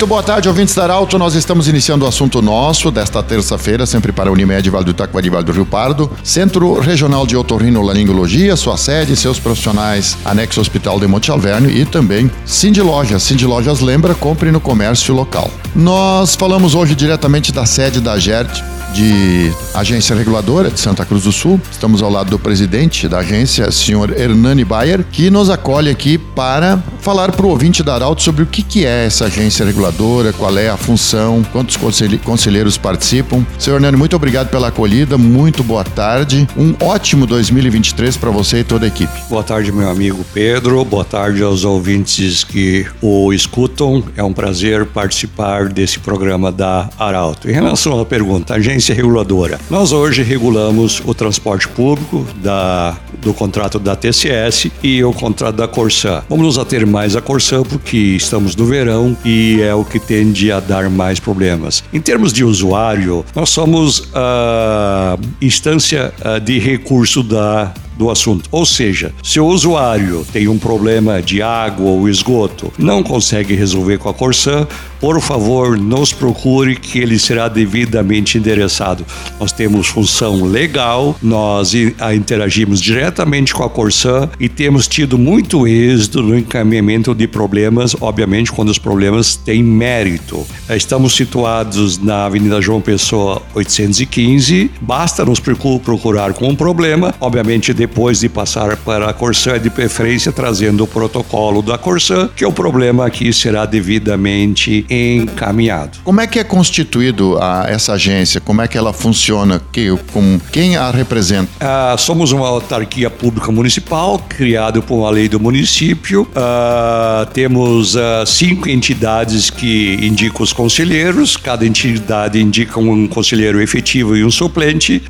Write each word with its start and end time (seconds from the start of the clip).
Muito 0.00 0.08
boa 0.08 0.22
tarde, 0.22 0.48
ouvintes 0.48 0.74
da 0.74 0.84
Arauto. 0.84 1.18
Nós 1.18 1.34
estamos 1.34 1.68
iniciando 1.68 2.06
o 2.06 2.08
assunto 2.08 2.40
nosso 2.40 2.90
desta 2.90 3.22
terça-feira, 3.22 3.84
sempre 3.84 4.12
para 4.12 4.32
Unimed 4.32 4.70
Vale 4.70 4.86
do 4.86 4.92
Itaquari, 4.92 5.28
Vale 5.28 5.44
do 5.44 5.52
Rio 5.52 5.66
Pardo, 5.66 6.10
Centro 6.24 6.80
Regional 6.80 7.26
de 7.26 7.36
Otorrinolaringologia, 7.36 8.56
sua 8.56 8.78
sede, 8.78 9.14
seus 9.14 9.38
profissionais, 9.38 10.16
anexo 10.24 10.58
Hospital 10.58 10.98
de 10.98 11.06
Monte 11.06 11.30
Alverne 11.30 11.82
e 11.82 11.84
também 11.84 12.30
Cindy 12.46 12.80
Lojas. 12.80 13.22
Cindy 13.24 13.44
Lojas 13.44 13.80
lembra, 13.80 14.14
compre 14.14 14.50
no 14.50 14.58
comércio 14.58 15.12
local. 15.12 15.50
Nós 15.76 16.34
falamos 16.34 16.74
hoje 16.74 16.94
diretamente 16.94 17.52
da 17.52 17.66
sede 17.66 18.00
da 18.00 18.18
GERT, 18.18 18.58
de 18.94 19.52
Agência 19.74 20.16
Reguladora 20.16 20.70
de 20.70 20.80
Santa 20.80 21.04
Cruz 21.04 21.24
do 21.24 21.32
Sul. 21.32 21.60
Estamos 21.70 22.02
ao 22.02 22.10
lado 22.10 22.30
do 22.30 22.38
presidente 22.38 23.08
da 23.08 23.18
agência, 23.18 23.70
senhor 23.70 24.18
Hernani 24.18 24.64
Bayer, 24.64 25.04
que 25.04 25.30
nos 25.30 25.50
acolhe 25.50 25.90
aqui 25.90 26.18
para 26.18 26.82
falar 27.00 27.32
para 27.32 27.46
o 27.46 27.48
ouvinte 27.48 27.82
da 27.82 27.94
Arauto 27.94 28.22
sobre 28.22 28.42
o 28.42 28.46
que, 28.46 28.62
que 28.62 28.84
é 28.84 29.06
essa 29.06 29.24
agência 29.24 29.64
reguladora, 29.64 30.32
qual 30.32 30.56
é 30.58 30.68
a 30.68 30.76
função, 30.76 31.42
quantos 31.50 31.76
conselheiros 32.22 32.76
participam. 32.76 33.44
Senhor 33.58 33.76
Hernani, 33.76 33.96
muito 33.96 34.14
obrigado 34.14 34.48
pela 34.50 34.68
acolhida, 34.68 35.16
muito 35.16 35.64
boa 35.64 35.82
tarde. 35.82 36.46
Um 36.56 36.74
ótimo 36.84 37.26
2023 37.26 38.16
para 38.16 38.30
você 38.30 38.60
e 38.60 38.64
toda 38.64 38.84
a 38.84 38.88
equipe. 38.88 39.12
Boa 39.28 39.42
tarde, 39.42 39.72
meu 39.72 39.88
amigo 39.88 40.24
Pedro. 40.34 40.84
Boa 40.84 41.04
tarde 41.04 41.42
aos 41.42 41.64
ouvintes 41.64 42.44
que 42.44 42.86
o 43.00 43.32
escutam. 43.32 44.04
É 44.16 44.22
um 44.22 44.32
prazer 44.32 44.84
participar 44.86 45.68
desse 45.68 45.98
programa 45.98 46.52
da 46.52 46.90
Arauto. 46.98 47.48
Em 47.48 47.52
relação 47.52 47.98
à 47.98 48.04
pergunta, 48.04 48.54
agência 48.54 48.94
reguladora. 48.94 49.58
Nós 49.70 49.92
hoje 49.92 50.22
regulamos 50.22 51.02
o 51.06 51.14
transporte 51.14 51.66
público 51.66 52.26
da, 52.36 52.96
do 53.22 53.32
contrato 53.32 53.78
da 53.78 53.96
TCS 53.96 54.68
e 54.82 55.02
o 55.02 55.12
contrato 55.12 55.56
da 55.56 55.68
Corsã. 55.68 56.22
Vamos 56.28 56.44
nos 56.44 56.58
ater 56.58 56.86
mais 56.90 57.16
à 57.16 57.20
Corsã 57.20 57.62
porque 57.62 57.96
estamos 57.96 58.54
no 58.56 58.66
verão 58.66 59.16
e 59.24 59.62
é 59.62 59.74
o 59.74 59.84
que 59.84 59.98
tende 59.98 60.50
a 60.50 60.60
dar 60.60 60.90
mais 60.90 61.20
problemas. 61.20 61.82
Em 61.92 62.00
termos 62.00 62.32
de 62.32 62.44
usuário, 62.44 63.24
nós 63.34 63.50
somos 63.50 64.08
a 64.14 65.16
instância 65.40 66.12
de 66.44 66.58
recurso 66.58 67.22
da 67.22 67.72
do 68.00 68.10
assunto. 68.10 68.48
Ou 68.50 68.64
seja, 68.64 69.12
se 69.22 69.38
o 69.38 69.44
usuário 69.44 70.26
tem 70.32 70.48
um 70.48 70.58
problema 70.58 71.20
de 71.20 71.42
água 71.42 71.90
ou 71.90 72.08
esgoto, 72.08 72.72
não 72.78 73.02
consegue 73.02 73.54
resolver 73.54 73.98
com 73.98 74.08
a 74.08 74.14
Corsan, 74.14 74.66
por 74.98 75.20
favor, 75.20 75.78
nos 75.78 76.12
procure 76.12 76.76
que 76.76 76.98
ele 76.98 77.18
será 77.18 77.48
devidamente 77.48 78.38
endereçado. 78.38 79.04
Nós 79.38 79.52
temos 79.52 79.86
função 79.86 80.44
legal, 80.44 81.16
nós 81.22 81.74
interagimos 81.74 82.80
diretamente 82.80 83.52
com 83.54 83.64
a 83.64 83.70
Corsan 83.70 84.28
e 84.38 84.48
temos 84.48 84.88
tido 84.88 85.18
muito 85.18 85.66
êxito 85.66 86.22
no 86.22 86.38
encaminhamento 86.38 87.14
de 87.14 87.26
problemas, 87.26 87.94
obviamente 88.00 88.50
quando 88.50 88.70
os 88.70 88.78
problemas 88.78 89.36
têm 89.36 89.62
mérito. 89.62 90.46
Estamos 90.70 91.14
situados 91.14 91.98
na 91.98 92.26
Avenida 92.26 92.60
João 92.60 92.80
Pessoa 92.80 93.42
815, 93.54 94.70
basta 94.80 95.24
nos 95.24 95.40
procurar 95.40 96.32
com 96.32 96.48
um 96.48 96.54
problema, 96.54 97.14
obviamente 97.20 97.74
depois 97.74 97.89
depois 97.90 98.20
de 98.20 98.28
passar 98.28 98.76
para 98.76 99.10
a 99.10 99.12
Corsã, 99.12 99.58
de 99.58 99.68
preferência 99.68 100.30
trazendo 100.30 100.84
o 100.84 100.86
protocolo 100.86 101.60
da 101.60 101.76
Corsã, 101.76 102.30
que 102.36 102.46
o 102.46 102.52
problema 102.52 103.04
aqui 103.04 103.32
será 103.32 103.66
devidamente 103.66 104.86
encaminhado. 104.88 105.98
Como 106.04 106.20
é 106.20 106.26
que 106.28 106.38
é 106.38 106.44
constituído 106.44 107.36
a, 107.38 107.66
essa 107.68 107.94
agência? 107.94 108.40
Como 108.40 108.62
é 108.62 108.68
que 108.68 108.78
ela 108.78 108.92
funciona? 108.92 109.60
Que, 109.72 109.90
com, 110.12 110.40
quem 110.52 110.76
a 110.76 110.88
representa? 110.92 111.50
Ah, 111.58 111.96
somos 111.98 112.30
uma 112.30 112.46
autarquia 112.46 113.10
pública 113.10 113.50
municipal, 113.50 114.20
criado 114.28 114.80
por 114.82 114.94
uma 114.94 115.10
lei 115.10 115.28
do 115.28 115.40
município. 115.40 116.28
Ah, 116.36 117.26
temos 117.32 117.96
ah, 117.96 118.22
cinco 118.24 118.68
entidades 118.68 119.50
que 119.50 119.98
indicam 120.00 120.44
os 120.44 120.52
conselheiros, 120.52 121.36
cada 121.36 121.66
entidade 121.66 122.40
indica 122.40 122.78
um 122.78 123.08
conselheiro 123.08 123.60
efetivo 123.60 124.16
e 124.16 124.24
um 124.24 124.30
suplente. 124.30 125.02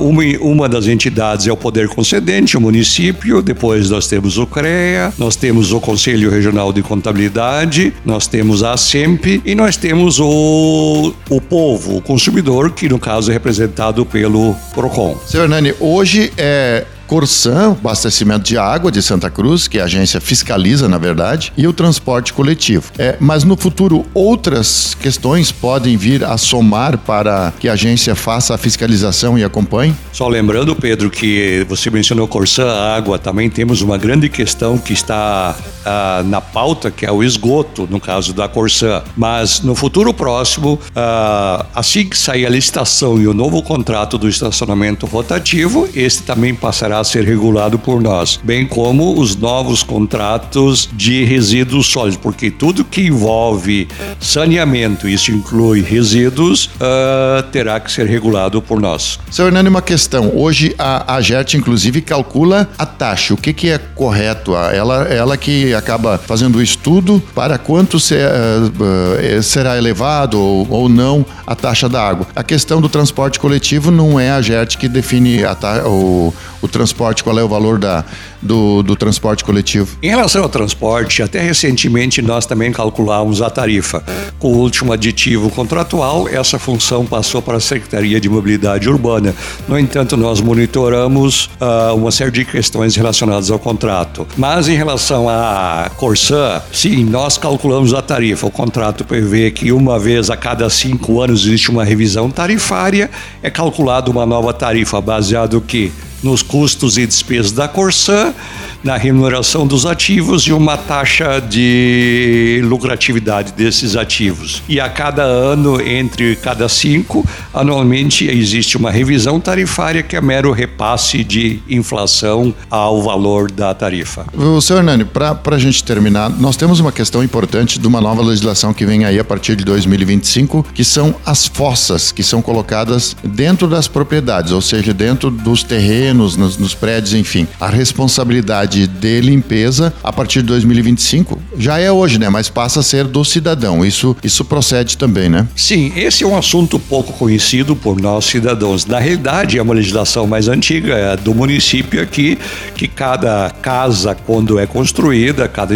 Uma, 0.00 0.22
uma 0.40 0.68
das 0.70 0.86
entidades 0.86 1.46
é 1.46 1.52
o 1.52 1.56
Poder 1.56 1.86
Conselheiro 1.88 2.03
concedente, 2.04 2.54
o 2.54 2.60
município, 2.60 3.40
depois 3.40 3.88
nós 3.88 4.06
temos 4.06 4.36
o 4.36 4.46
CREA, 4.46 5.10
nós 5.16 5.36
temos 5.36 5.72
o 5.72 5.80
Conselho 5.80 6.28
Regional 6.28 6.70
de 6.70 6.82
Contabilidade, 6.82 7.94
nós 8.04 8.26
temos 8.26 8.62
a 8.62 8.76
SEMP 8.76 9.40
e 9.42 9.54
nós 9.54 9.78
temos 9.78 10.20
o, 10.20 11.14
o 11.30 11.40
povo, 11.40 11.96
o 11.96 12.02
consumidor, 12.02 12.72
que 12.72 12.90
no 12.90 12.98
caso 12.98 13.30
é 13.30 13.32
representado 13.32 14.04
pelo 14.04 14.54
PROCON. 14.74 15.18
Senhor 15.26 15.48
Nani, 15.48 15.72
hoje 15.80 16.30
é 16.36 16.84
Corsan, 17.06 17.72
abastecimento 17.72 18.44
de 18.44 18.56
água 18.56 18.90
de 18.90 19.02
Santa 19.02 19.30
Cruz, 19.30 19.68
que 19.68 19.78
a 19.78 19.84
agência 19.84 20.20
fiscaliza, 20.20 20.88
na 20.88 20.98
verdade, 20.98 21.52
e 21.56 21.66
o 21.66 21.72
transporte 21.72 22.32
coletivo. 22.32 22.90
É, 22.98 23.16
mas 23.20 23.44
no 23.44 23.56
futuro, 23.56 24.04
outras 24.14 24.94
questões 24.94 25.52
podem 25.52 25.96
vir 25.96 26.24
a 26.24 26.36
somar 26.36 26.98
para 26.98 27.52
que 27.58 27.68
a 27.68 27.72
agência 27.72 28.14
faça 28.14 28.54
a 28.54 28.58
fiscalização 28.58 29.38
e 29.38 29.44
acompanhe? 29.44 29.94
Só 30.12 30.28
lembrando, 30.28 30.74
Pedro, 30.74 31.10
que 31.10 31.66
você 31.68 31.90
mencionou 31.90 32.26
Corsan, 32.26 32.70
água, 32.70 33.18
também 33.18 33.50
temos 33.50 33.82
uma 33.82 33.98
grande 33.98 34.28
questão 34.28 34.78
que 34.78 34.92
está 34.92 35.56
ah, 35.84 36.22
na 36.24 36.40
pauta, 36.40 36.90
que 36.90 37.04
é 37.04 37.12
o 37.12 37.22
esgoto, 37.22 37.86
no 37.90 38.00
caso 38.00 38.32
da 38.32 38.48
Corsan. 38.48 39.02
Mas 39.16 39.60
no 39.60 39.74
futuro 39.74 40.14
próximo, 40.14 40.78
ah, 40.94 41.66
assim 41.74 42.06
que 42.06 42.16
sair 42.16 42.46
a 42.46 42.50
licitação 42.50 43.20
e 43.20 43.26
o 43.26 43.34
novo 43.34 43.62
contrato 43.62 44.16
do 44.16 44.28
estacionamento 44.28 45.06
rotativo, 45.06 45.88
este 45.94 46.22
também 46.22 46.54
passará 46.54 46.93
a 46.98 47.04
ser 47.04 47.24
regulado 47.24 47.78
por 47.78 48.00
nós, 48.00 48.38
bem 48.42 48.66
como 48.66 49.18
os 49.18 49.36
novos 49.36 49.82
contratos 49.82 50.88
de 50.92 51.24
resíduos 51.24 51.86
sólidos, 51.86 52.16
porque 52.16 52.50
tudo 52.50 52.84
que 52.84 53.02
envolve 53.02 53.88
saneamento, 54.20 55.08
isso 55.08 55.30
inclui 55.30 55.82
resíduos, 55.82 56.66
uh, 56.66 57.42
terá 57.50 57.80
que 57.80 57.90
ser 57.90 58.06
regulado 58.06 58.60
por 58.62 58.80
nós. 58.80 59.18
Seu 59.30 59.46
Hernani, 59.46 59.68
uma 59.68 59.82
questão. 59.82 60.32
Hoje 60.34 60.74
a 60.78 61.16
AGERT, 61.16 61.54
inclusive, 61.54 62.00
calcula 62.00 62.68
a 62.78 62.86
taxa. 62.86 63.34
O 63.34 63.36
que, 63.36 63.52
que 63.52 63.70
é 63.70 63.78
correto? 63.78 64.54
Ela, 64.54 65.04
ela 65.04 65.36
que 65.36 65.74
acaba 65.74 66.18
fazendo 66.18 66.56
o 66.56 66.62
estudo 66.62 67.22
para 67.34 67.58
quanto 67.58 67.98
ser, 67.98 68.28
uh, 68.28 69.42
será 69.42 69.76
elevado 69.76 70.40
ou, 70.40 70.66
ou 70.70 70.88
não 70.88 71.24
a 71.46 71.54
taxa 71.54 71.88
da 71.88 72.02
água. 72.02 72.26
A 72.34 72.42
questão 72.42 72.80
do 72.80 72.88
transporte 72.88 73.38
coletivo 73.38 73.90
não 73.90 74.18
é 74.18 74.30
a 74.30 74.36
AGERT 74.36 74.76
que 74.76 74.88
define 74.88 75.44
a 75.44 75.54
o, 75.86 76.32
o 76.60 76.68
transporte, 76.68 76.83
qual 76.92 77.38
é 77.38 77.42
o 77.42 77.48
valor 77.48 77.78
da, 77.78 78.04
do, 78.40 78.82
do 78.82 78.96
transporte 78.96 79.44
coletivo? 79.44 79.96
Em 80.02 80.08
relação 80.08 80.42
ao 80.42 80.48
transporte, 80.48 81.22
até 81.22 81.40
recentemente 81.40 82.20
nós 82.20 82.46
também 82.46 82.72
calculávamos 82.72 83.40
a 83.42 83.50
tarifa. 83.50 84.02
Com 84.38 84.48
o 84.48 84.58
último 84.58 84.92
aditivo 84.92 85.50
contratual, 85.50 86.28
essa 86.28 86.58
função 86.58 87.06
passou 87.06 87.40
para 87.40 87.56
a 87.56 87.60
Secretaria 87.60 88.20
de 88.20 88.28
Mobilidade 88.28 88.88
Urbana. 88.88 89.34
No 89.68 89.78
entanto, 89.78 90.16
nós 90.16 90.40
monitoramos 90.40 91.50
uh, 91.60 91.94
uma 91.94 92.10
série 92.10 92.30
de 92.30 92.44
questões 92.44 92.96
relacionadas 92.96 93.50
ao 93.50 93.58
contrato. 93.58 94.26
Mas 94.36 94.68
em 94.68 94.76
relação 94.76 95.28
à 95.28 95.90
Corsã, 95.96 96.60
sim, 96.72 97.04
nós 97.04 97.38
calculamos 97.38 97.94
a 97.94 98.02
tarifa. 98.02 98.46
O 98.46 98.50
contrato 98.50 99.04
prevê 99.04 99.50
que 99.50 99.72
uma 99.72 99.98
vez 99.98 100.30
a 100.30 100.36
cada 100.36 100.68
cinco 100.68 101.20
anos 101.22 101.46
existe 101.46 101.70
uma 101.70 101.84
revisão 101.84 102.30
tarifária, 102.30 103.10
é 103.42 103.50
calculada 103.50 104.10
uma 104.10 104.26
nova 104.26 104.52
tarifa 104.52 105.00
baseado 105.00 105.60
que 105.60 105.92
nos 106.24 106.42
custos 106.42 106.98
e 106.98 107.06
despesas 107.06 107.52
da 107.52 107.68
Corsã, 107.68 108.34
na 108.82 108.96
remuneração 108.96 109.66
dos 109.66 109.86
ativos 109.86 110.42
e 110.42 110.52
uma 110.52 110.76
taxa 110.76 111.40
de 111.40 112.60
lucratividade 112.64 113.52
desses 113.52 113.96
ativos. 113.96 114.62
E 114.68 114.78
a 114.78 114.88
cada 114.88 115.22
ano, 115.22 115.80
entre 115.80 116.36
cada 116.36 116.68
cinco, 116.68 117.26
anualmente 117.52 118.26
existe 118.26 118.76
uma 118.76 118.90
revisão 118.90 119.40
tarifária 119.40 120.02
que 120.02 120.16
é 120.16 120.20
mero 120.20 120.50
repasse 120.52 121.24
de 121.24 121.60
inflação 121.68 122.54
ao 122.70 123.02
valor 123.02 123.50
da 123.50 123.72
tarifa. 123.72 124.26
O 124.34 124.60
senhor 124.60 124.80
Hernani, 124.80 125.04
para 125.04 125.38
a 125.46 125.58
gente 125.58 125.82
terminar, 125.82 126.28
nós 126.30 126.56
temos 126.56 126.80
uma 126.80 126.92
questão 126.92 127.22
importante 127.22 127.78
de 127.78 127.86
uma 127.86 128.00
nova 128.00 128.22
legislação 128.22 128.74
que 128.74 128.84
vem 128.84 129.04
aí 129.04 129.18
a 129.18 129.24
partir 129.24 129.56
de 129.56 129.64
2025, 129.64 130.66
que 130.74 130.84
são 130.84 131.14
as 131.24 131.46
fossas 131.46 132.12
que 132.12 132.22
são 132.22 132.42
colocadas 132.42 133.16
dentro 133.24 133.66
das 133.66 133.88
propriedades, 133.88 134.52
ou 134.52 134.60
seja, 134.60 134.92
dentro 134.92 135.30
dos 135.30 135.62
terrenos 135.62 136.13
nos, 136.14 136.36
nos, 136.36 136.56
nos 136.56 136.74
prédios, 136.74 137.14
enfim. 137.14 137.46
A 137.60 137.68
responsabilidade 137.68 138.86
de 138.86 139.20
limpeza 139.20 139.92
a 140.02 140.12
partir 140.12 140.40
de 140.40 140.48
2025 140.48 141.40
já 141.58 141.78
é 141.78 141.90
hoje, 141.90 142.18
né? 142.18 142.28
Mas 142.28 142.48
passa 142.48 142.80
a 142.80 142.82
ser 142.82 143.04
do 143.04 143.24
cidadão. 143.24 143.84
Isso, 143.84 144.16
isso 144.22 144.44
procede 144.44 144.96
também, 144.96 145.28
né? 145.28 145.46
Sim, 145.56 145.92
esse 145.96 146.24
é 146.24 146.26
um 146.26 146.36
assunto 146.36 146.78
pouco 146.78 147.12
conhecido 147.12 147.74
por 147.76 148.00
nós 148.00 148.24
cidadãos. 148.24 148.86
Na 148.86 148.98
realidade, 148.98 149.58
é 149.58 149.62
uma 149.62 149.74
legislação 149.74 150.26
mais 150.26 150.48
antiga 150.48 150.94
é 150.94 151.16
do 151.16 151.34
município 151.34 152.00
aqui, 152.00 152.38
que 152.74 152.86
cada 152.88 153.50
casa, 153.50 154.14
quando 154.14 154.58
é 154.58 154.66
construída, 154.66 155.48
cada, 155.48 155.74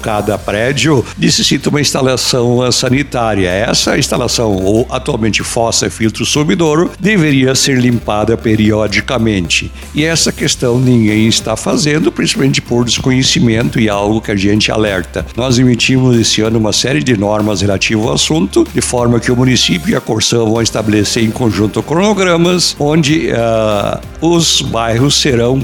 cada 0.00 0.38
prédio 0.38 1.04
necessita 1.18 1.68
uma 1.68 1.80
instalação 1.80 2.70
sanitária. 2.72 3.48
Essa 3.48 3.98
instalação, 3.98 4.56
ou 4.56 4.86
atualmente 4.90 5.42
fossa, 5.42 5.88
filtro 5.90 6.24
sumidouro, 6.24 6.90
deveria 6.98 7.54
ser 7.54 7.78
limpada 7.78 8.36
periodicamente. 8.36 9.51
E 9.94 10.04
essa 10.04 10.32
questão 10.32 10.78
ninguém 10.78 11.26
está 11.26 11.56
fazendo, 11.56 12.10
principalmente 12.10 12.62
por 12.62 12.84
desconhecimento 12.84 13.78
e 13.78 13.88
algo 13.88 14.20
que 14.20 14.30
a 14.30 14.36
gente 14.36 14.70
alerta. 14.70 15.26
Nós 15.36 15.58
emitimos 15.58 16.18
esse 16.18 16.40
ano 16.40 16.58
uma 16.58 16.72
série 16.72 17.02
de 17.02 17.16
normas 17.16 17.60
relativas 17.60 18.06
ao 18.06 18.14
assunto, 18.14 18.66
de 18.72 18.80
forma 18.80 19.20
que 19.20 19.30
o 19.30 19.36
município 19.36 19.90
e 19.90 19.96
a 19.96 20.00
Corsã 20.00 20.38
vão 20.38 20.62
estabelecer 20.62 21.22
em 21.22 21.30
conjunto 21.30 21.82
cronogramas, 21.82 22.74
onde 22.78 23.28
uh, 23.28 24.26
os 24.26 24.62
bairros 24.62 25.20
serão 25.20 25.58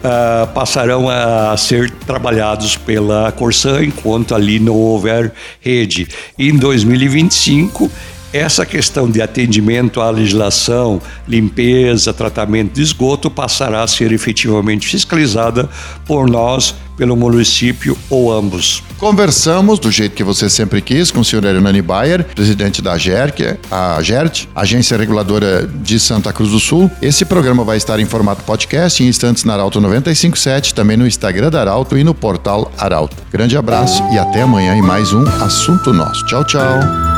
uh, 0.00 0.46
passarão 0.52 1.08
a 1.08 1.56
ser 1.56 1.90
trabalhados 2.06 2.76
pela 2.76 3.32
Corsã 3.32 3.82
enquanto 3.82 4.34
ali 4.34 4.58
não 4.58 4.74
houver 4.74 5.32
rede. 5.60 6.08
Em 6.38 6.56
2025 6.56 7.90
essa 8.32 8.64
questão 8.64 9.10
de 9.10 9.20
atendimento 9.20 10.00
à 10.00 10.10
legislação, 10.10 11.00
limpeza, 11.26 12.12
tratamento 12.12 12.74
de 12.74 12.82
esgoto 12.82 13.30
passará 13.30 13.82
a 13.82 13.88
ser 13.88 14.12
efetivamente 14.12 14.86
fiscalizada 14.86 15.68
por 16.06 16.28
nós, 16.28 16.74
pelo 16.96 17.16
município 17.16 17.96
ou 18.10 18.30
ambos. 18.30 18.82
Conversamos 18.98 19.78
do 19.78 19.90
jeito 19.90 20.14
que 20.14 20.22
você 20.22 20.50
sempre 20.50 20.82
quis 20.82 21.10
com 21.10 21.20
o 21.20 21.24
senhor 21.24 21.42
Hernani 21.46 21.80
Bayer, 21.80 22.24
presidente 22.24 22.82
da 22.82 22.98
GERC, 22.98 23.58
a 23.70 24.02
GERT, 24.02 24.46
Agência 24.54 24.98
Reguladora 24.98 25.66
de 25.66 25.98
Santa 25.98 26.30
Cruz 26.30 26.50
do 26.50 26.60
Sul. 26.60 26.90
Esse 27.00 27.24
programa 27.24 27.64
vai 27.64 27.78
estar 27.78 27.98
em 27.98 28.04
formato 28.04 28.44
podcast 28.44 29.02
em 29.02 29.08
instantes 29.08 29.44
na 29.44 29.54
Arauto 29.54 29.80
957, 29.80 30.74
também 30.74 30.98
no 30.98 31.06
Instagram 31.06 31.50
da 31.50 31.62
Arauto 31.62 31.96
e 31.96 32.04
no 32.04 32.12
portal 32.12 32.70
Arauto. 32.76 33.16
Grande 33.32 33.56
abraço 33.56 34.02
e 34.12 34.18
até 34.18 34.42
amanhã 34.42 34.76
em 34.76 34.82
mais 34.82 35.14
um 35.14 35.24
Assunto 35.42 35.94
Nosso. 35.94 36.26
Tchau, 36.26 36.44
tchau. 36.44 37.09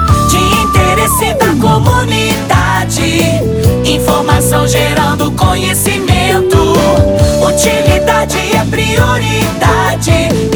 Interesse 0.93 1.33
da 1.37 1.47
comunidade, 1.59 3.23
informação 3.83 4.69
gerando 4.69 5.33
conhecimento, 5.33 6.75
utilidade 7.49 8.37
é 8.55 8.63
prioridade. 8.67 10.52